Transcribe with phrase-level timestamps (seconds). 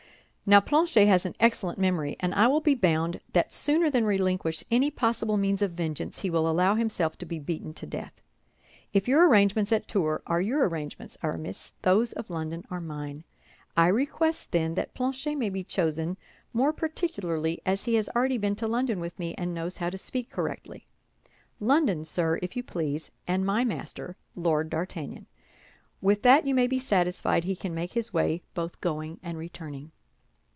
[0.43, 4.65] Now, Planchet has an excellent memory; and I will be bound that sooner than relinquish
[4.69, 8.21] any possible means of vengeance, he will allow himself to be beaten to death.
[8.91, 13.23] If your arrangements at Tours are your arrangements, Aramis, those of London are mine.
[13.77, 16.17] I request, then, that Planchet may be chosen,
[16.51, 19.97] more particularly as he has already been to London with me, and knows how to
[19.97, 20.85] speak correctly:
[21.61, 25.27] London, sir, if you please, and my master, Lord D'Artagnan.
[26.01, 29.91] With that you may be satisfied he can make his way, both going and returning."